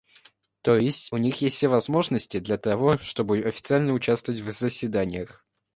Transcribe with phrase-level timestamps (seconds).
[0.63, 5.45] То есть, у них есть все возможности для того, чтобы официально участвовать в заседаниях.